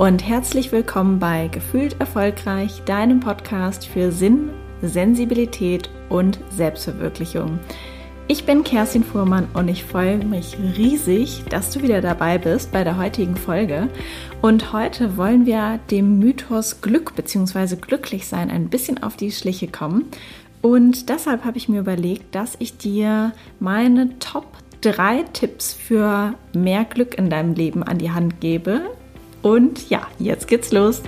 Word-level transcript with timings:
und 0.00 0.26
herzlich 0.26 0.72
willkommen 0.72 1.18
bei 1.18 1.48
Gefühlt 1.48 2.00
Erfolgreich, 2.00 2.80
deinem 2.86 3.20
Podcast 3.20 3.86
für 3.86 4.10
Sinn, 4.10 4.48
Sensibilität 4.80 5.90
und 6.08 6.38
Selbstverwirklichung. 6.48 7.58
Ich 8.26 8.46
bin 8.46 8.64
Kerstin 8.64 9.04
Fuhrmann 9.04 9.48
und 9.52 9.68
ich 9.68 9.84
freue 9.84 10.16
mich 10.24 10.56
riesig, 10.78 11.44
dass 11.50 11.70
du 11.70 11.82
wieder 11.82 12.00
dabei 12.00 12.38
bist 12.38 12.72
bei 12.72 12.82
der 12.82 12.96
heutigen 12.96 13.36
Folge. 13.36 13.90
Und 14.40 14.72
heute 14.72 15.18
wollen 15.18 15.44
wir 15.44 15.78
dem 15.90 16.18
Mythos 16.18 16.80
Glück 16.80 17.14
bzw. 17.14 17.76
glücklich 17.76 18.26
sein 18.26 18.50
ein 18.50 18.70
bisschen 18.70 19.02
auf 19.02 19.18
die 19.18 19.30
Schliche 19.30 19.68
kommen. 19.68 20.06
Und 20.62 21.10
deshalb 21.10 21.44
habe 21.44 21.58
ich 21.58 21.68
mir 21.68 21.80
überlegt, 21.80 22.34
dass 22.34 22.56
ich 22.58 22.78
dir 22.78 23.32
meine 23.58 24.18
Top 24.18 24.46
drei 24.80 25.24
Tipps 25.34 25.74
für 25.74 26.32
mehr 26.54 26.86
Glück 26.86 27.18
in 27.18 27.28
deinem 27.28 27.52
Leben 27.52 27.82
an 27.82 27.98
die 27.98 28.12
Hand 28.12 28.40
gebe. 28.40 28.80
Und 29.42 29.88
ja, 29.88 30.06
jetzt 30.18 30.48
geht's 30.48 30.72
los. 30.72 31.02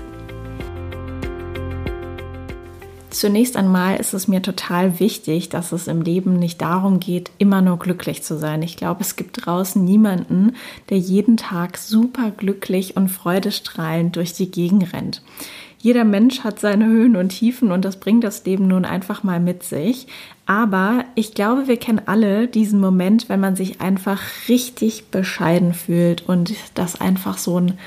Zunächst 3.12 3.58
einmal 3.58 4.00
ist 4.00 4.14
es 4.14 4.26
mir 4.26 4.40
total 4.40 4.98
wichtig, 4.98 5.50
dass 5.50 5.72
es 5.72 5.86
im 5.86 6.00
Leben 6.00 6.38
nicht 6.38 6.62
darum 6.62 6.98
geht, 6.98 7.30
immer 7.36 7.60
nur 7.60 7.78
glücklich 7.78 8.22
zu 8.22 8.38
sein. 8.38 8.62
Ich 8.62 8.78
glaube, 8.78 9.02
es 9.02 9.16
gibt 9.16 9.44
draußen 9.44 9.84
niemanden, 9.84 10.56
der 10.88 10.98
jeden 10.98 11.36
Tag 11.36 11.76
super 11.76 12.30
glücklich 12.30 12.96
und 12.96 13.08
freudestrahlend 13.08 14.16
durch 14.16 14.32
die 14.32 14.50
Gegend 14.50 14.94
rennt. 14.94 15.22
Jeder 15.78 16.04
Mensch 16.04 16.40
hat 16.40 16.58
seine 16.58 16.86
Höhen 16.86 17.14
und 17.16 17.30
Tiefen 17.30 17.70
und 17.70 17.84
das 17.84 18.00
bringt 18.00 18.24
das 18.24 18.46
Leben 18.46 18.66
nun 18.68 18.86
einfach 18.86 19.22
mal 19.24 19.40
mit 19.40 19.62
sich. 19.62 20.06
Aber 20.46 21.04
ich 21.14 21.34
glaube, 21.34 21.68
wir 21.68 21.76
kennen 21.76 22.00
alle 22.06 22.48
diesen 22.48 22.80
Moment, 22.80 23.28
wenn 23.28 23.40
man 23.40 23.56
sich 23.56 23.80
einfach 23.82 24.22
richtig 24.48 25.10
bescheiden 25.10 25.74
fühlt 25.74 26.22
und 26.28 26.54
das 26.74 27.00
einfach 27.00 27.36
so 27.36 27.58
ein 27.58 27.78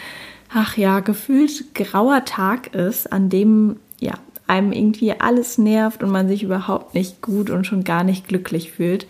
ach 0.56 0.78
ja, 0.78 1.02
gefühlt 1.02 1.76
grauer 1.76 2.24
Tag 2.24 2.74
ist, 2.74 3.12
an 3.12 3.30
dem 3.30 3.76
ja 4.00 4.14
einem 4.48 4.72
irgendwie 4.72 5.12
alles 5.12 5.58
nervt 5.58 6.02
und 6.02 6.12
man 6.12 6.30
sich 6.30 6.44
überhaupt 6.44 6.96
nicht 6.96 7.22
gut 7.22 7.50
und 7.50 7.68
schon 7.68 7.84
gar 7.84 8.04
nicht 8.04 8.28
glücklich 8.28 8.72
fühlt. 8.72 9.06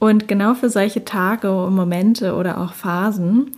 Und 0.00 0.26
genau 0.26 0.54
für 0.54 0.68
solche 0.68 1.04
Tage 1.04 1.54
und 1.54 1.76
Momente 1.76 2.34
oder 2.34 2.60
auch 2.60 2.72
Phasen 2.72 3.52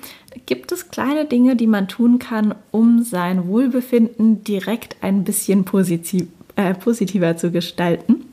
gibt 0.45 0.73
es 0.73 0.91
kleine 0.91 1.25
Dinge, 1.25 1.57
die 1.57 1.69
man 1.69 1.89
tun 1.89 2.19
kann, 2.19 2.55
um 2.71 3.03
sein 3.03 3.49
Wohlbefinden 3.49 4.45
direkt 4.45 4.97
ein 5.01 5.25
bisschen 5.25 5.65
positiv, 5.65 6.27
äh, 6.57 6.75
positiver 6.75 7.37
zu 7.37 7.51
gestalten. 7.51 8.27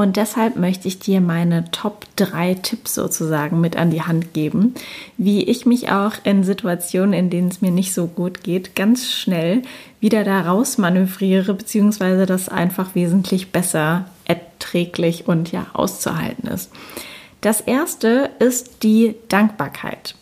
Und 0.00 0.16
deshalb 0.16 0.56
möchte 0.56 0.88
ich 0.88 0.98
dir 0.98 1.20
meine 1.20 1.70
Top 1.72 2.06
3 2.16 2.54
Tipps 2.54 2.94
sozusagen 2.94 3.60
mit 3.60 3.76
an 3.76 3.90
die 3.90 4.00
Hand 4.00 4.32
geben, 4.32 4.72
wie 5.18 5.42
ich 5.44 5.66
mich 5.66 5.92
auch 5.92 6.14
in 6.24 6.42
Situationen, 6.42 7.12
in 7.12 7.28
denen 7.28 7.48
es 7.48 7.60
mir 7.60 7.70
nicht 7.70 7.92
so 7.92 8.06
gut 8.06 8.42
geht, 8.42 8.74
ganz 8.74 9.12
schnell 9.12 9.60
wieder 10.00 10.24
da 10.24 10.40
raus 10.40 10.78
manövriere, 10.78 11.52
beziehungsweise 11.52 12.24
das 12.24 12.48
einfach 12.48 12.94
wesentlich 12.94 13.52
besser 13.52 14.06
erträglich 14.24 15.28
und 15.28 15.52
ja 15.52 15.66
auszuhalten 15.74 16.48
ist. 16.48 16.70
Das 17.42 17.60
erste 17.60 18.30
ist 18.38 18.82
die 18.82 19.16
Dankbarkeit. 19.28 20.14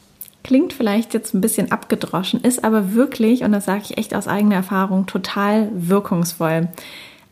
Klingt 0.42 0.72
vielleicht 0.72 1.14
jetzt 1.14 1.34
ein 1.34 1.40
bisschen 1.40 1.70
abgedroschen, 1.70 2.40
ist 2.40 2.64
aber 2.64 2.94
wirklich, 2.94 3.44
und 3.44 3.52
das 3.52 3.66
sage 3.66 3.82
ich 3.84 3.96
echt 3.96 4.12
aus 4.12 4.26
eigener 4.26 4.56
Erfahrung, 4.56 5.06
total 5.06 5.70
wirkungsvoll. 5.72 6.66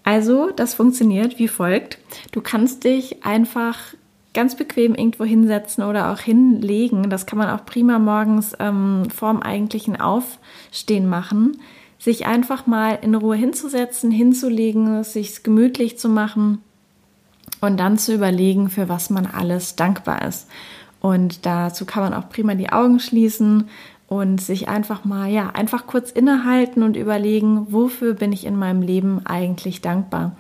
Also, 0.07 0.51
das 0.55 0.73
funktioniert 0.73 1.41
wie 1.41 1.49
folgt. 1.49 1.99
Du 2.31 2.41
kannst 2.41 2.85
dich 2.85 3.25
einfach 3.25 3.77
ganz 4.35 4.55
bequem 4.55 4.95
irgendwo 4.95 5.25
hinsetzen 5.25 5.83
oder 5.83 6.13
auch 6.13 6.21
hinlegen. 6.21 7.11
Das 7.11 7.27
kann 7.27 7.41
man 7.41 7.51
auch 7.51 7.67
prima 7.67 7.99
morgens 7.99 8.55
ähm, 8.61 9.09
vorm 9.13 9.43
eigentlichen 9.43 10.01
Aufstehen 10.01 11.09
machen. 11.09 11.59
Sich 11.99 12.25
einfach 12.25 12.69
mal 12.69 13.01
in 13.03 13.17
Ruhe 13.17 13.35
hinzusetzen, 13.35 14.13
hinzulegen, 14.13 15.03
sich 15.03 15.43
gemütlich 15.43 15.99
zu 15.99 16.09
machen 16.09 16.63
und 17.61 17.81
dann 17.81 17.99
zu 17.99 18.15
überlegen, 18.15 18.71
für 18.71 18.89
was 18.89 19.11
man 19.11 19.27
alles 19.27 19.75
dankbar 19.75 20.23
ist. 20.23 20.47
Und 21.01 21.45
dazu 21.47 21.85
kann 21.85 22.05
man 22.05 22.15
auch 22.15 22.29
prima 22.29 22.55
die 22.55 22.71
Augen 22.71 23.01
schließen 23.01 23.69
und 24.09 24.41
sich 24.41 24.69
einfach 24.69 25.05
mal, 25.05 25.29
ja, 25.29 25.51
einfach 25.51 25.87
kurz 25.87 26.11
innehalten 26.11 26.83
und 26.83 26.97
überlegen, 26.97 27.67
wofür 27.73 28.15
bin 28.15 28.33
ich 28.33 28.47
in 28.47 28.57
meinem 28.57 28.83
Leben 28.83 29.27
eigentlich 29.27 29.81
dankbar. 29.81 30.37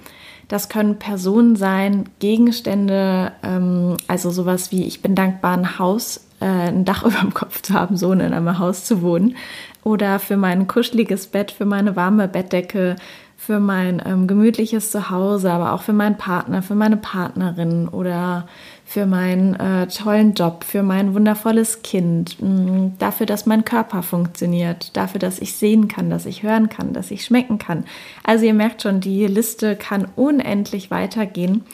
Das 0.48 0.68
können 0.68 0.98
Personen 0.98 1.56
sein, 1.56 2.08
Gegenstände, 2.20 3.32
ähm, 3.42 3.96
also 4.06 4.30
sowas 4.30 4.70
wie 4.70 4.84
ich 4.84 5.02
bin 5.02 5.16
dankbar, 5.16 5.56
ein 5.56 5.78
Haus, 5.80 6.26
äh, 6.40 6.44
ein 6.44 6.84
Dach 6.84 7.02
über 7.04 7.18
dem 7.18 7.34
Kopf 7.34 7.62
zu 7.62 7.74
haben, 7.74 7.96
so 7.96 8.12
in 8.12 8.20
einem 8.20 8.58
Haus 8.58 8.84
zu 8.84 9.02
wohnen. 9.02 9.36
Oder 9.82 10.18
für 10.20 10.36
mein 10.36 10.68
kuscheliges 10.68 11.26
Bett, 11.26 11.50
für 11.50 11.64
meine 11.64 11.96
warme 11.96 12.28
Bettdecke, 12.28 12.96
für 13.36 13.60
mein 13.60 14.02
ähm, 14.04 14.26
gemütliches 14.26 14.90
Zuhause, 14.90 15.52
aber 15.52 15.72
auch 15.72 15.82
für 15.82 15.92
meinen 15.92 16.16
Partner, 16.16 16.62
für 16.62 16.74
meine 16.74 16.96
Partnerin 16.96 17.88
oder 17.88 18.46
für 18.88 19.04
meinen 19.04 19.54
äh, 19.56 19.88
tollen 19.88 20.34
Job, 20.34 20.62
für 20.62 20.84
mein 20.84 21.12
wundervolles 21.12 21.82
Kind, 21.82 22.40
mh, 22.40 22.48
mm, 22.48 22.92
dafür, 23.00 23.26
dass 23.26 23.44
mein 23.44 23.64
Körper 23.64 24.04
funktioniert, 24.04 24.96
dafür, 24.96 25.18
dass 25.18 25.40
ich 25.40 25.56
sehen 25.56 25.88
kann, 25.88 26.08
dass 26.08 26.24
ich 26.24 26.44
hören 26.44 26.68
kann, 26.68 26.92
dass 26.92 27.10
ich 27.10 27.24
schmecken 27.24 27.58
kann. 27.58 27.84
Also 28.22 28.46
ihr 28.46 28.54
merkt 28.54 28.82
schon, 28.82 29.00
die 29.00 29.26
Liste 29.26 29.74
kann 29.74 30.06
unendlich 30.14 30.92
weitergehen. 30.92 31.64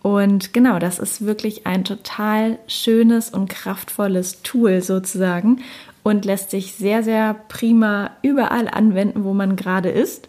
Und 0.00 0.54
genau, 0.54 0.78
das 0.78 0.98
ist 0.98 1.26
wirklich 1.26 1.66
ein 1.66 1.84
total 1.84 2.58
schönes 2.66 3.28
und 3.28 3.50
kraftvolles 3.50 4.42
Tool 4.42 4.80
sozusagen 4.80 5.60
und 6.02 6.24
lässt 6.24 6.50
sich 6.50 6.72
sehr, 6.72 7.02
sehr 7.02 7.34
prima 7.48 8.10
überall 8.22 8.68
anwenden, 8.68 9.24
wo 9.24 9.34
man 9.34 9.56
gerade 9.56 9.90
ist 9.90 10.28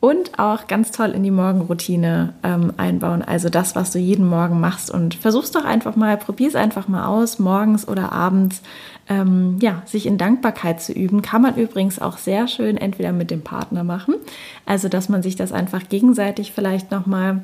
und 0.00 0.38
auch 0.38 0.68
ganz 0.68 0.92
toll 0.92 1.10
in 1.10 1.24
die 1.24 1.32
Morgenroutine 1.32 2.34
ähm, 2.44 2.72
einbauen. 2.76 3.22
Also 3.22 3.48
das, 3.48 3.74
was 3.74 3.90
du 3.90 3.98
jeden 3.98 4.28
Morgen 4.28 4.60
machst 4.60 4.90
und 4.90 5.14
versuch's 5.14 5.50
doch 5.50 5.64
einfach 5.64 5.96
mal, 5.96 6.16
probier 6.16 6.48
es 6.48 6.54
einfach 6.54 6.86
mal 6.86 7.06
aus, 7.06 7.40
morgens 7.40 7.88
oder 7.88 8.12
abends, 8.12 8.62
ähm, 9.08 9.58
ja, 9.60 9.82
sich 9.86 10.06
in 10.06 10.16
Dankbarkeit 10.16 10.80
zu 10.80 10.92
üben. 10.92 11.22
Kann 11.22 11.42
man 11.42 11.56
übrigens 11.56 11.98
auch 11.98 12.18
sehr 12.18 12.46
schön 12.46 12.76
entweder 12.76 13.12
mit 13.12 13.30
dem 13.30 13.42
Partner 13.42 13.82
machen, 13.82 14.14
also 14.66 14.88
dass 14.88 15.08
man 15.08 15.22
sich 15.22 15.34
das 15.34 15.50
einfach 15.50 15.88
gegenseitig 15.88 16.52
vielleicht 16.52 16.92
nochmal 16.92 17.42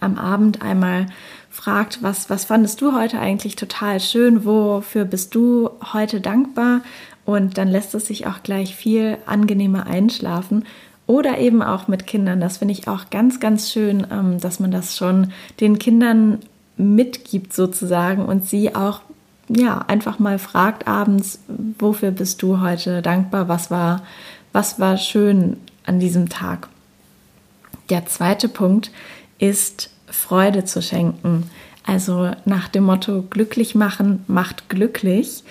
am 0.00 0.18
Abend 0.18 0.62
einmal 0.62 1.06
fragt, 1.48 2.02
was, 2.02 2.28
was 2.28 2.44
fandest 2.46 2.80
du 2.80 2.92
heute 2.98 3.20
eigentlich 3.20 3.54
total 3.54 4.00
schön, 4.00 4.44
wofür 4.44 5.04
bist 5.04 5.34
du 5.36 5.70
heute 5.92 6.20
dankbar? 6.20 6.80
Und 7.24 7.56
dann 7.56 7.68
lässt 7.68 7.94
es 7.94 8.06
sich 8.06 8.26
auch 8.26 8.42
gleich 8.42 8.74
viel 8.74 9.16
angenehmer 9.26 9.86
einschlafen 9.86 10.64
oder 11.06 11.38
eben 11.38 11.62
auch 11.62 11.88
mit 11.88 12.06
Kindern. 12.06 12.40
Das 12.40 12.58
finde 12.58 12.72
ich 12.72 12.88
auch 12.88 13.10
ganz, 13.10 13.40
ganz 13.40 13.70
schön, 13.70 14.06
ähm, 14.10 14.40
dass 14.40 14.60
man 14.60 14.70
das 14.70 14.96
schon 14.96 15.32
den 15.60 15.78
Kindern 15.78 16.38
mitgibt 16.76 17.52
sozusagen 17.52 18.24
und 18.24 18.46
sie 18.46 18.74
auch 18.74 19.00
ja 19.48 19.78
einfach 19.88 20.18
mal 20.18 20.38
fragt 20.38 20.86
abends, 20.86 21.40
wofür 21.78 22.10
bist 22.10 22.42
du 22.42 22.60
heute 22.60 23.02
dankbar? 23.02 23.48
Was 23.48 23.70
war, 23.70 24.02
was 24.52 24.80
war 24.80 24.96
schön 24.96 25.56
an 25.84 25.98
diesem 25.98 26.28
Tag? 26.28 26.68
Der 27.90 28.06
zweite 28.06 28.48
Punkt 28.48 28.90
ist 29.38 29.90
Freude 30.06 30.64
zu 30.64 30.80
schenken. 30.80 31.50
Also 31.84 32.30
nach 32.44 32.68
dem 32.68 32.84
Motto 32.84 33.22
glücklich 33.22 33.74
machen 33.74 34.24
macht 34.28 34.68
glücklich 34.68 35.42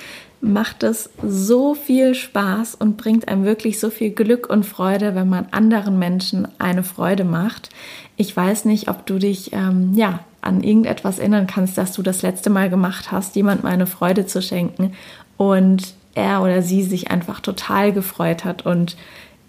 macht 0.41 0.83
es 0.83 1.09
so 1.23 1.75
viel 1.75 2.15
Spaß 2.15 2.75
und 2.75 2.97
bringt 2.97 3.27
einem 3.27 3.45
wirklich 3.45 3.79
so 3.79 3.89
viel 3.89 4.09
Glück 4.09 4.49
und 4.49 4.65
Freude, 4.65 5.15
wenn 5.15 5.29
man 5.29 5.47
anderen 5.51 5.99
Menschen 5.99 6.47
eine 6.57 6.83
Freude 6.83 7.23
macht. 7.23 7.69
Ich 8.17 8.35
weiß 8.35 8.65
nicht, 8.65 8.89
ob 8.89 9.05
du 9.05 9.19
dich 9.19 9.53
ähm, 9.53 9.93
ja 9.95 10.21
an 10.41 10.63
irgendetwas 10.63 11.19
erinnern 11.19 11.47
kannst, 11.47 11.77
dass 11.77 11.93
du 11.93 12.01
das 12.01 12.23
letzte 12.23 12.49
Mal 12.49 12.69
gemacht 12.69 13.11
hast, 13.11 13.35
jemandem 13.35 13.67
eine 13.67 13.85
Freude 13.85 14.25
zu 14.25 14.41
schenken 14.41 14.93
und 15.37 15.93
er 16.15 16.41
oder 16.41 16.61
sie 16.61 16.83
sich 16.83 17.11
einfach 17.11 17.39
total 17.39 17.93
gefreut 17.93 18.43
hat. 18.43 18.65
Und 18.65 18.97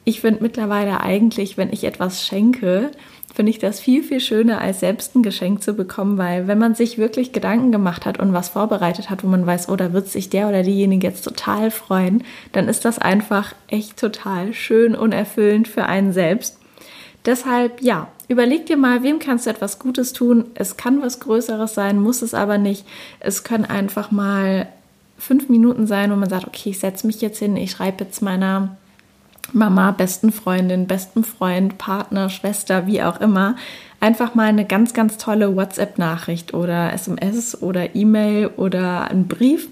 ich 0.05 0.21
finde 0.21 0.43
mittlerweile 0.43 1.01
eigentlich, 1.01 1.57
wenn 1.57 1.73
ich 1.73 1.85
etwas 1.85 2.27
schenke, 2.27 2.91
finde 3.35 3.51
ich 3.51 3.59
das 3.59 3.81
viel, 3.81 4.03
viel 4.03 4.21
schöner, 4.21 4.61
als 4.61 4.81
selbst 4.81 5.15
ein 5.15 5.23
Geschenk 5.23 5.63
zu 5.63 5.75
bekommen, 5.75 6.19
weil 6.19 6.49
wenn 6.49 6.59
man 6.59 6.75
sich 6.75 6.99
wirklich 6.99 7.33
Gedanken 7.33 7.73
gemacht 7.73 8.05
hat 8.05 8.19
und 8.19 8.33
was 8.33 8.51
vorbereitet 8.51 9.09
hat, 9.09 9.25
wo 9.25 9.29
man 9.29 9.47
weiß, 9.47 9.69
oh, 9.69 9.77
da 9.77 9.93
wird 9.93 10.09
sich 10.09 10.29
der 10.29 10.49
oder 10.49 10.63
diejenige 10.63 11.07
jetzt 11.07 11.23
total 11.23 11.71
freuen, 11.71 12.25
dann 12.53 12.69
ist 12.69 12.85
das 12.85 12.99
einfach 12.99 13.55
echt 13.69 13.97
total 13.97 14.53
schön 14.53 14.95
und 14.95 15.13
erfüllend 15.13 15.69
für 15.69 15.87
einen 15.87 16.13
selbst. 16.13 16.59
Deshalb, 17.25 17.81
ja, 17.81 18.09
überleg 18.29 18.67
dir 18.67 18.77
mal, 18.77 19.03
wem 19.03 19.19
kannst 19.19 19.47
du 19.47 19.51
etwas 19.51 19.79
Gutes 19.79 20.13
tun. 20.13 20.47
Es 20.55 20.77
kann 20.77 21.01
was 21.01 21.21
Größeres 21.21 21.73
sein, 21.73 22.01
muss 22.01 22.21
es 22.21 22.35
aber 22.35 22.59
nicht. 22.59 22.85
Es 23.21 23.45
können 23.45 23.65
einfach 23.65 24.11
mal 24.11 24.67
fünf 25.17 25.49
Minuten 25.49 25.87
sein, 25.87 26.11
wo 26.11 26.17
man 26.17 26.29
sagt, 26.29 26.49
okay, 26.49 26.71
ich 26.71 26.81
setze 26.81 27.07
mich 27.07 27.21
jetzt 27.21 27.39
hin, 27.39 27.57
ich 27.57 27.71
schreibe 27.71 28.05
jetzt 28.05 28.21
meiner 28.23 28.77
Mama, 29.53 29.91
besten 29.91 30.33
Freundin, 30.33 30.87
besten 30.87 31.25
Freund, 31.25 31.79
Partner, 31.79 32.29
Schwester, 32.29 32.87
wie 32.87 33.03
auch 33.03 33.21
immer, 33.21 33.57
einfach 34.01 34.35
mal 34.35 34.49
eine 34.49 34.65
ganz, 34.65 34.95
ganz 34.95 35.19
tolle 35.19 35.55
WhatsApp-Nachricht 35.55 36.55
oder 36.55 36.93
SMS 36.93 37.61
oder 37.63 37.95
E-Mail 37.95 38.51
oder 38.57 39.11
einen 39.11 39.29
Brief 39.29 39.69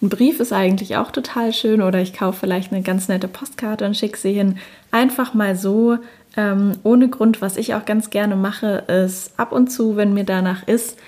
Ein 0.00 0.08
Brief 0.08 0.40
ist 0.40 0.52
eigentlich 0.52 0.96
auch 0.96 1.10
total 1.10 1.52
schön 1.52 1.82
oder 1.82 2.00
ich 2.00 2.12
kaufe 2.12 2.40
vielleicht 2.40 2.72
eine 2.72 2.82
ganz 2.82 3.08
nette 3.08 3.28
Postkarte 3.28 3.84
und 3.86 3.96
schicke 3.96 4.18
sie 4.18 4.32
hin. 4.32 4.58
Einfach 4.90 5.34
mal 5.34 5.56
so, 5.56 5.98
ähm, 6.36 6.72
ohne 6.82 7.08
Grund. 7.08 7.40
Was 7.42 7.56
ich 7.56 7.74
auch 7.74 7.84
ganz 7.84 8.10
gerne 8.10 8.36
mache, 8.36 8.84
ist 8.88 9.38
ab 9.38 9.52
und 9.52 9.68
zu, 9.68 9.96
wenn 9.96 10.14
mir 10.14 10.24
danach 10.24 10.66
ist, 10.66 10.98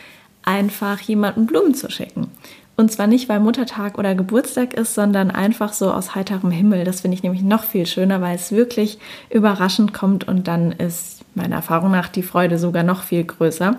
einfach 0.44 1.00
jemanden 1.00 1.46
Blumen 1.46 1.74
zu 1.74 1.90
schicken. 1.90 2.30
Und 2.76 2.92
zwar 2.92 3.06
nicht, 3.06 3.28
weil 3.30 3.40
Muttertag 3.40 3.98
oder 3.98 4.14
Geburtstag 4.14 4.74
ist, 4.74 4.94
sondern 4.94 5.30
einfach 5.30 5.72
so 5.72 5.90
aus 5.90 6.14
heiterem 6.14 6.50
Himmel. 6.50 6.84
Das 6.84 7.00
finde 7.00 7.16
ich 7.16 7.22
nämlich 7.22 7.42
noch 7.42 7.64
viel 7.64 7.86
schöner, 7.86 8.20
weil 8.20 8.36
es 8.36 8.52
wirklich 8.52 8.98
überraschend 9.30 9.94
kommt 9.94 10.28
und 10.28 10.46
dann 10.46 10.72
ist 10.72 11.24
meiner 11.34 11.56
Erfahrung 11.56 11.90
nach 11.90 12.08
die 12.08 12.22
Freude 12.22 12.58
sogar 12.58 12.82
noch 12.82 13.02
viel 13.02 13.24
größer. 13.24 13.78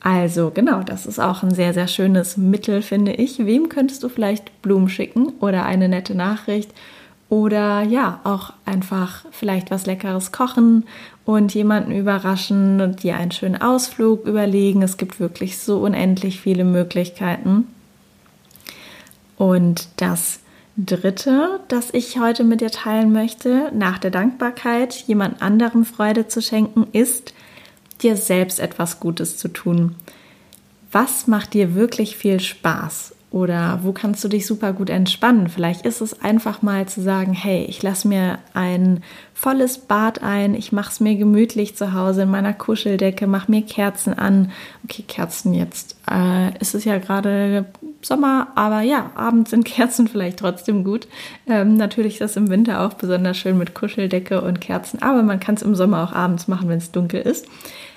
Also 0.00 0.52
genau, 0.54 0.84
das 0.84 1.06
ist 1.06 1.18
auch 1.18 1.42
ein 1.42 1.52
sehr, 1.52 1.74
sehr 1.74 1.88
schönes 1.88 2.36
Mittel, 2.36 2.82
finde 2.82 3.12
ich. 3.12 3.44
Wem 3.44 3.68
könntest 3.68 4.04
du 4.04 4.08
vielleicht 4.08 4.62
Blumen 4.62 4.88
schicken 4.88 5.32
oder 5.40 5.64
eine 5.64 5.88
nette 5.88 6.14
Nachricht? 6.14 6.70
Oder 7.28 7.82
ja, 7.82 8.20
auch 8.24 8.52
einfach 8.64 9.24
vielleicht 9.32 9.70
was 9.70 9.84
Leckeres 9.84 10.32
kochen 10.32 10.86
und 11.26 11.52
jemanden 11.52 11.92
überraschen 11.92 12.80
und 12.80 13.02
dir 13.02 13.16
einen 13.16 13.32
schönen 13.32 13.60
Ausflug 13.60 14.24
überlegen. 14.26 14.82
Es 14.82 14.96
gibt 14.96 15.20
wirklich 15.20 15.58
so 15.58 15.78
unendlich 15.80 16.40
viele 16.40 16.64
Möglichkeiten. 16.64 17.66
Und 19.38 19.88
das 19.96 20.40
Dritte, 20.76 21.60
das 21.68 21.94
ich 21.94 22.20
heute 22.20 22.44
mit 22.44 22.60
dir 22.60 22.70
teilen 22.70 23.12
möchte, 23.12 23.70
nach 23.72 23.98
der 23.98 24.10
Dankbarkeit, 24.10 24.94
jemand 25.06 25.40
anderem 25.42 25.84
Freude 25.84 26.28
zu 26.28 26.42
schenken, 26.42 26.86
ist, 26.92 27.32
dir 28.02 28.16
selbst 28.16 28.60
etwas 28.60 29.00
Gutes 29.00 29.38
zu 29.38 29.48
tun. 29.48 29.94
Was 30.92 31.26
macht 31.26 31.54
dir 31.54 31.74
wirklich 31.74 32.16
viel 32.16 32.40
Spaß? 32.40 33.14
Oder 33.30 33.80
wo 33.82 33.92
kannst 33.92 34.24
du 34.24 34.28
dich 34.28 34.46
super 34.46 34.72
gut 34.72 34.88
entspannen? 34.88 35.48
Vielleicht 35.48 35.84
ist 35.84 36.00
es 36.00 36.22
einfach 36.22 36.62
mal 36.62 36.86
zu 36.86 37.02
sagen, 37.02 37.34
hey, 37.34 37.64
ich 37.64 37.82
lasse 37.82 38.08
mir 38.08 38.38
ein 38.54 39.02
volles 39.34 39.78
Bad 39.78 40.22
ein, 40.22 40.54
ich 40.54 40.72
mache 40.72 40.90
es 40.90 41.00
mir 41.00 41.14
gemütlich 41.14 41.76
zu 41.76 41.92
Hause 41.92 42.22
in 42.22 42.30
meiner 42.30 42.54
Kuscheldecke, 42.54 43.26
mache 43.26 43.50
mir 43.50 43.62
Kerzen 43.62 44.14
an. 44.14 44.50
Okay, 44.84 45.04
Kerzen 45.06 45.52
jetzt. 45.52 45.96
Äh, 46.10 46.56
ist 46.58 46.74
es 46.74 46.84
ja 46.84 46.96
gerade 46.96 47.66
Sommer, 48.00 48.48
aber 48.54 48.82
ja, 48.82 49.10
abends 49.16 49.50
sind 49.50 49.64
Kerzen 49.64 50.06
vielleicht 50.06 50.38
trotzdem 50.38 50.84
gut. 50.84 51.08
Ähm, 51.48 51.76
natürlich 51.76 52.14
ist 52.14 52.20
das 52.20 52.36
im 52.36 52.48
Winter 52.48 52.82
auch 52.82 52.94
besonders 52.94 53.36
schön 53.36 53.58
mit 53.58 53.74
Kuscheldecke 53.74 54.40
und 54.40 54.60
Kerzen, 54.60 55.02
aber 55.02 55.22
man 55.22 55.40
kann 55.40 55.56
es 55.56 55.62
im 55.62 55.74
Sommer 55.74 56.04
auch 56.04 56.12
abends 56.12 56.46
machen, 56.46 56.68
wenn 56.68 56.78
es 56.78 56.92
dunkel 56.92 57.20
ist. 57.20 57.46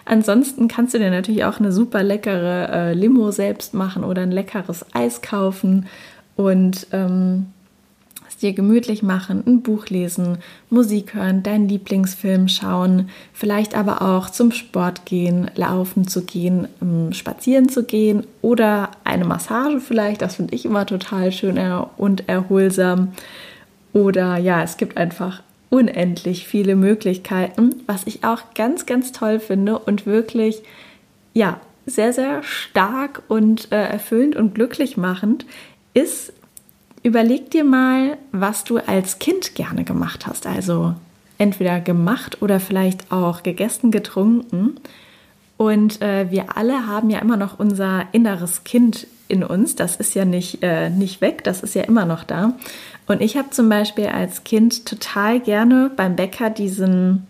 Ansonsten 0.06 0.68
kannst 0.68 0.96
du 0.96 0.98
dir 0.98 1.12
natürlich 1.12 1.46
auch 1.46 1.60
eine 1.60 1.72
super 1.72 2.02
leckere 2.02 2.70
äh, 2.72 2.94
Limo 2.94 3.32
selbst 3.32 3.76
machen 3.76 4.04
oder 4.04 4.24
ein 4.24 4.32
leckeres 4.32 4.86
Eis 4.94 5.22
kaufen 5.22 5.86
und 6.36 6.88
ähm, 6.92 7.48
dir 8.42 8.54
gemütlich 8.54 9.04
machen, 9.04 9.44
ein 9.46 9.62
Buch 9.62 9.88
lesen, 9.88 10.38
Musik 10.70 11.14
hören, 11.14 11.44
deinen 11.44 11.70
Lieblingsfilm 11.70 12.48
schauen, 12.48 13.10
vielleicht 13.34 13.76
aber 13.76 14.02
auch 14.02 14.30
zum 14.30 14.52
Sport 14.52 15.06
gehen, 15.06 15.50
laufen 15.56 16.08
zu 16.08 16.24
gehen, 16.24 16.68
ähm, 16.82 17.14
spazieren 17.14 17.70
zu 17.70 17.84
gehen 17.84 18.26
oder 18.42 18.92
eine 19.04 19.26
Massage 19.26 19.80
vielleicht. 19.80 20.22
Das 20.22 20.36
finde 20.36 20.56
ich 20.56 20.66
immer 20.66 20.86
total 20.86 21.32
schön 21.32 21.60
und 21.98 22.28
erholsam. 22.28 23.14
Oder 23.94 24.38
ja, 24.38 24.64
es 24.64 24.78
gibt 24.78 24.98
einfach 24.98 25.44
unendlich 25.70 26.48
viele 26.48 26.76
Möglichkeiten, 26.76 27.76
was 27.88 28.06
ich 28.06 28.24
auch 28.24 28.54
ganz, 28.56 28.86
ganz 28.86 29.12
toll 29.12 29.40
finde 29.40 29.80
und 29.80 30.06
wirklich, 30.06 30.64
ja, 31.34 31.60
sehr, 31.86 32.14
sehr 32.14 32.44
stark 32.44 33.24
und 33.28 33.72
äh, 33.72 33.84
erfüllend 33.84 34.36
und 34.36 34.54
glücklich 34.54 34.98
machend 34.98 35.46
ist, 35.94 36.34
überleg 37.04 37.50
dir 37.52 37.64
mal, 37.64 38.18
was 38.32 38.64
du 38.64 38.78
als 38.78 39.20
Kind 39.20 39.56
gerne 39.56 39.84
gemacht 39.84 40.28
hast. 40.28 40.48
Also 40.48 40.96
entweder 41.38 41.80
gemacht 41.80 42.42
oder 42.42 42.60
vielleicht 42.60 43.12
auch 43.12 43.44
gegessen, 43.44 43.92
getrunken. 43.92 44.76
Und 45.58 46.02
äh, 46.02 46.30
wir 46.32 46.58
alle 46.58 46.88
haben 46.88 47.10
ja 47.10 47.20
immer 47.20 47.38
noch 47.38 47.60
unser 47.60 48.06
inneres 48.12 48.64
Kind 48.64 49.08
in 49.28 49.44
uns. 49.44 49.76
Das 49.76 49.96
ist 49.96 50.14
ja 50.14 50.26
nicht, 50.26 50.62
äh, 50.62 50.90
nicht 50.90 51.22
weg, 51.22 51.44
das 51.44 51.64
ist 51.64 51.74
ja 51.74 51.84
immer 51.84 52.06
noch 52.06 52.24
da. 52.24 52.54
Und 53.08 53.22
ich 53.22 53.38
habe 53.38 53.50
zum 53.50 53.70
Beispiel 53.70 54.08
als 54.08 54.44
Kind 54.44 54.86
total 54.86 55.40
gerne 55.40 55.92
beim 55.96 56.16
Bäcker 56.16 56.50
diesen, 56.50 57.28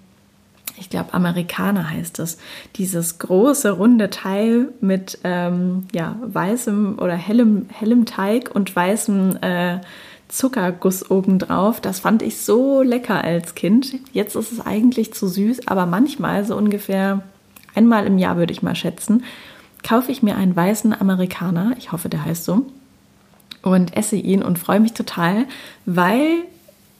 ich 0.82 0.90
glaube, 0.90 1.14
Amerikaner 1.14 1.92
heißt 1.92 2.18
es, 2.18 2.40
dieses 2.76 3.20
große 3.20 3.70
runde 3.70 4.10
Teil 4.10 4.70
mit 4.82 5.20
ähm, 5.24 5.86
ja, 5.94 6.16
weißem 6.24 6.98
oder 6.98 7.14
hellem, 7.14 7.68
hellem 7.72 8.06
Teig 8.06 8.50
und 8.54 8.76
weißem 8.76 9.38
äh, 9.42 9.80
Zuckerguss 10.28 11.12
obendrauf. 11.12 11.82
Das 11.82 12.00
fand 12.00 12.24
ich 12.24 12.42
so 12.42 12.82
lecker 12.82 13.24
als 13.24 13.54
Kind. 13.54 13.94
Jetzt 14.12 14.36
ist 14.36 14.52
es 14.52 14.66
eigentlich 14.66 15.14
zu 15.14 15.28
süß, 15.28 15.68
aber 15.68 15.86
manchmal, 15.86 16.46
so 16.46 16.58
ungefähr 16.58 17.22
einmal 17.76 18.08
im 18.08 18.18
Jahr 18.18 18.38
würde 18.38 18.52
ich 18.52 18.64
mal 18.64 18.76
schätzen, 18.76 19.24
kaufe 19.84 20.12
ich 20.12 20.24
mir 20.24 20.36
einen 20.36 20.56
weißen 20.56 21.00
Amerikaner. 21.00 21.76
Ich 21.78 21.92
hoffe, 21.92 22.10
der 22.10 22.26
heißt 22.26 22.44
so 22.44 22.66
und 23.62 23.96
esse 23.96 24.16
ihn 24.16 24.42
und 24.42 24.58
freue 24.58 24.80
mich 24.80 24.94
total, 24.94 25.46
weil 25.86 26.40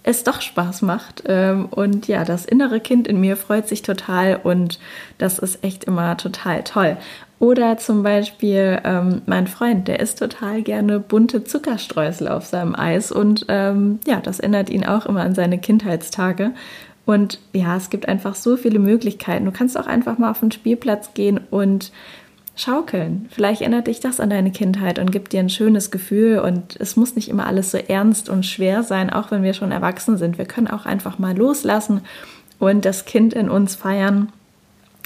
es 0.04 0.24
doch 0.24 0.42
Spaß 0.42 0.82
macht. 0.82 1.24
Ähm, 1.28 1.66
und 1.66 2.08
ja, 2.08 2.24
das 2.24 2.46
innere 2.46 2.80
Kind 2.80 3.08
in 3.08 3.20
mir 3.20 3.38
freut 3.38 3.68
sich 3.68 3.82
total 3.82 4.40
und 4.44 4.80
das 5.18 5.40
ist 5.40 5.64
echt 5.64 5.84
immer 5.84 6.18
total 6.18 6.64
toll. 6.64 6.98
Oder 7.40 7.78
zum 7.78 8.04
Beispiel 8.04 8.80
ähm, 8.84 9.24
mein 9.26 9.48
Freund, 9.48 9.88
der 9.88 10.00
isst 10.00 10.20
total 10.20 10.62
gerne 10.62 11.00
bunte 11.00 11.44
Zuckerstreusel 11.44 12.28
auf 12.28 12.46
seinem 12.46 12.76
Eis 12.76 13.12
und 13.12 13.46
ähm, 13.48 14.00
ja, 14.06 14.20
das 14.20 14.40
erinnert 14.40 14.70
ihn 14.70 14.86
auch 14.86 15.08
immer 15.08 15.22
an 15.22 15.34
seine 15.34 15.58
Kindheitstage. 15.58 16.52
Und 17.06 17.40
ja, 17.52 17.76
es 17.76 17.90
gibt 17.90 18.08
einfach 18.08 18.36
so 18.36 18.58
viele 18.58 18.78
Möglichkeiten. 18.78 19.46
Du 19.46 19.52
kannst 19.52 19.78
auch 19.78 19.88
einfach 19.88 20.20
mal 20.20 20.30
auf 20.30 20.40
den 20.40 20.52
Spielplatz 20.52 21.16
gehen 21.16 21.40
und 21.50 21.92
schaukeln. 22.56 23.28
Vielleicht 23.32 23.62
erinnert 23.62 23.88
dich 23.88 24.00
das 24.00 24.20
an 24.20 24.30
deine 24.30 24.52
Kindheit 24.52 25.00
und 25.00 25.12
gibt 25.12 25.34
dir 25.34 25.40
ein 25.40 25.50
schönes 25.50 25.92
Gefühl. 25.92 26.40
Und 26.40 26.76
es 26.80 26.96
muss 26.96 27.16
nicht 27.16 27.30
immer 27.30 27.48
alles 27.48 27.72
so 27.72 27.78
ernst 27.78 28.30
und 28.30 28.46
schwer 28.46 28.84
sein, 28.84 29.10
auch 29.10 29.32
wenn 29.32 29.44
wir 29.44 29.54
schon 29.54 29.72
erwachsen 29.72 30.18
sind. 30.18 30.38
Wir 30.38 30.46
können 30.46 30.68
auch 30.68 30.86
einfach 30.86 31.18
mal 31.18 31.36
loslassen 31.36 32.02
und 32.60 32.86
das 32.86 33.06
Kind 33.06 33.34
in 33.34 33.50
uns 33.50 33.76
feiern. 33.76 34.32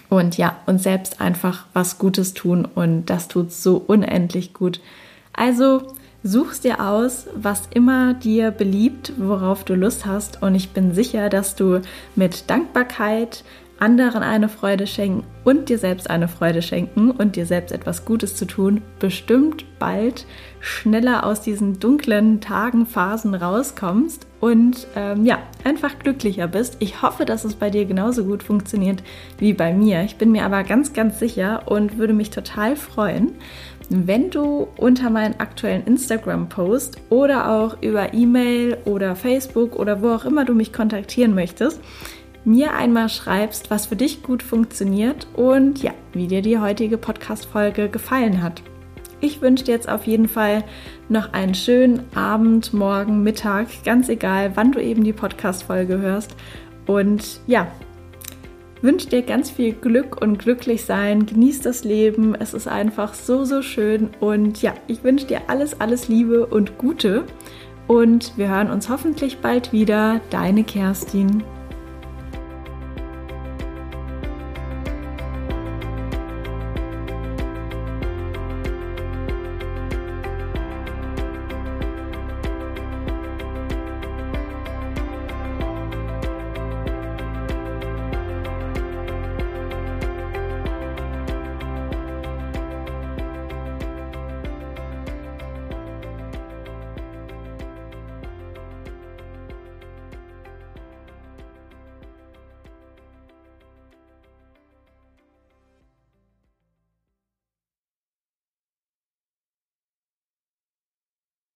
Und 0.10 0.38
ja, 0.38 0.58
uns 0.66 0.84
selbst 0.84 1.20
einfach 1.20 1.66
was 1.74 1.98
Gutes 1.98 2.34
tun. 2.34 2.68
Und 2.76 3.06
das 3.10 3.28
tut 3.28 3.52
so 3.52 3.78
unendlich 3.86 4.54
gut. 4.54 4.80
Also 5.34 5.84
suchst 6.24 6.64
dir 6.64 6.80
aus, 6.80 7.28
was 7.36 7.64
immer 7.74 8.14
dir 8.14 8.52
beliebt, 8.52 9.14
worauf 9.18 9.64
du 9.64 9.76
Lust 9.76 10.06
hast. 10.06 10.42
Und 10.42 10.56
ich 10.56 10.72
bin 10.72 10.94
sicher, 10.94 11.30
dass 11.30 11.56
du 11.56 11.82
mit 12.16 12.50
Dankbarkeit, 12.50 13.44
anderen 13.80 14.24
eine 14.24 14.50
Freude 14.50 14.88
schenken 14.88 15.24
und 15.44 15.70
dir 15.70 15.78
selbst 15.78 16.10
eine 16.10 16.28
Freude 16.28 16.62
schenken 16.62 17.12
und 17.12 17.36
dir 17.36 17.46
selbst 17.46 17.72
etwas 17.72 18.06
Gutes 18.06 18.36
zu 18.36 18.46
tun, 18.46 18.82
bestimmt 19.00 19.66
bald 19.80 20.26
schneller 20.60 21.26
aus 21.26 21.42
diesen 21.42 21.80
dunklen 21.80 22.42
Tagen, 22.42 22.86
Phasen 22.86 23.36
rauskommst 23.36 24.26
und 24.40 24.88
ähm, 24.96 25.26
ja, 25.26 25.40
einfach 25.64 26.00
glücklicher 26.00 26.48
bist. 26.48 26.78
Ich 26.80 27.02
hoffe, 27.02 27.26
dass 27.26 27.46
es 27.46 27.56
bei 27.56 27.70
dir 27.70 27.86
genauso 27.86 28.26
gut 28.26 28.44
funktioniert 28.44 29.04
wie 29.38 29.54
bei 29.54 29.74
mir. 29.74 30.04
Ich 30.04 30.18
bin 30.18 30.32
mir 30.32 30.46
aber 30.46 30.64
ganz, 30.64 30.94
ganz 30.94 31.20
sicher 31.20 31.64
und 31.66 31.98
würde 31.98 32.14
mich 32.14 32.30
total 32.30 32.76
freuen, 32.76 33.34
wenn 33.90 34.32
du 34.32 34.68
unter 34.78 35.10
meinen 35.10 35.40
aktuellen 35.40 35.86
Instagram-Post 35.86 36.98
oder 37.10 37.52
auch 37.52 37.82
über 37.82 38.14
E-Mail 38.14 38.78
oder 38.86 39.16
Facebook 39.16 39.76
oder 39.76 40.02
wo 40.02 40.10
auch 40.10 40.26
immer 40.26 40.46
du 40.46 40.56
mich 40.56 40.74
kontaktieren 40.74 41.36
möchtest, 41.36 41.80
mir 42.46 42.74
einmal 42.74 43.10
schreibst, 43.10 43.72
was 43.72 43.88
für 43.88 43.96
dich 43.96 44.24
gut 44.24 44.44
funktioniert 44.44 45.28
und 45.34 45.82
ja, 45.82 45.92
wie 46.14 46.28
dir 46.28 46.42
die 46.42 46.60
heutige 46.60 46.98
Podcast-Folge 46.98 47.90
gefallen 47.90 48.42
hat. 48.42 48.62
Ich 49.20 49.42
wünsche 49.42 49.64
dir 49.64 49.74
jetzt 49.74 49.90
auf 49.90 50.06
jeden 50.06 50.28
Fall 50.28 50.64
noch 51.10 51.34
einen 51.34 51.56
schönen 51.56 52.04
Abend, 52.16 52.74
Morgen, 52.74 53.24
Mittag, 53.24 53.68
ganz 53.84 54.10
egal, 54.10 54.52
wann 54.56 54.72
du 54.72 54.82
eben 54.82 55.04
die 55.04 55.14
Podcast-Folge 55.14 55.98
hörst. 55.98 56.36
Und 56.86 57.40
ja, 57.48 57.68
wünsche 58.82 59.10
dir 59.10 59.24
ganz 59.24 59.50
viel 59.50 59.74
Glück 59.74 60.22
und 60.22 60.38
glücklich 60.38 60.86
sein. 60.86 61.26
Genieß 61.26 61.62
das 61.62 61.84
Leben. 61.84 62.36
Es 62.36 62.54
ist 62.54 62.68
einfach 62.68 63.16
so, 63.16 63.46
so 63.46 63.62
schön. 63.64 64.10
Und 64.20 64.62
ja, 64.62 64.74
ich 64.88 65.04
wünsche 65.04 65.26
dir 65.26 65.42
alles, 65.48 65.80
alles 65.82 66.08
Liebe 66.08 66.46
und 66.46 66.78
Gute. 66.78 67.24
Und 67.88 68.38
wir 68.38 68.50
hören 68.50 68.70
uns 68.70 68.90
hoffentlich 68.90 69.40
bald 69.40 69.72
wieder. 69.72 70.22
Deine 70.30 70.64
Kerstin. 70.64 71.44